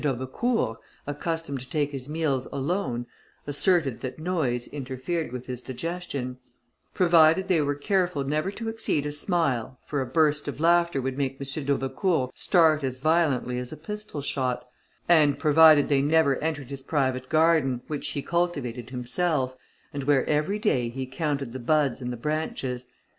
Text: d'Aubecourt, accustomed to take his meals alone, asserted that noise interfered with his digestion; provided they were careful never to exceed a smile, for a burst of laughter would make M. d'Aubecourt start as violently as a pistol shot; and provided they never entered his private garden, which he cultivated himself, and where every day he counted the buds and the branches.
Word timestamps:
d'Aubecourt, 0.01 0.79
accustomed 1.05 1.59
to 1.59 1.69
take 1.69 1.91
his 1.91 2.09
meals 2.09 2.47
alone, 2.51 3.05
asserted 3.45 4.01
that 4.01 4.17
noise 4.17 4.65
interfered 4.69 5.31
with 5.31 5.45
his 5.45 5.61
digestion; 5.61 6.39
provided 6.95 7.47
they 7.47 7.61
were 7.61 7.75
careful 7.75 8.23
never 8.23 8.49
to 8.49 8.67
exceed 8.67 9.05
a 9.05 9.11
smile, 9.11 9.77
for 9.85 10.01
a 10.01 10.05
burst 10.07 10.47
of 10.47 10.59
laughter 10.59 10.99
would 10.99 11.19
make 11.19 11.33
M. 11.33 11.65
d'Aubecourt 11.65 12.31
start 12.35 12.83
as 12.83 12.97
violently 12.97 13.59
as 13.59 13.71
a 13.71 13.77
pistol 13.77 14.21
shot; 14.21 14.67
and 15.07 15.37
provided 15.37 15.87
they 15.87 16.01
never 16.01 16.35
entered 16.37 16.71
his 16.71 16.81
private 16.81 17.29
garden, 17.29 17.81
which 17.85 18.07
he 18.07 18.23
cultivated 18.23 18.89
himself, 18.89 19.55
and 19.93 20.05
where 20.05 20.27
every 20.27 20.57
day 20.57 20.89
he 20.89 21.05
counted 21.05 21.53
the 21.53 21.59
buds 21.59 22.01
and 22.01 22.11
the 22.11 22.17
branches. 22.17 22.87